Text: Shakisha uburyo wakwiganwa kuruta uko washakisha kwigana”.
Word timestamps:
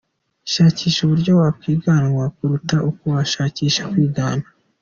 Shakisha 0.51 0.99
uburyo 1.03 1.31
wakwiganwa 1.41 2.23
kuruta 2.35 2.77
uko 2.89 3.03
washakisha 3.15 3.81
kwigana”. 3.91 4.45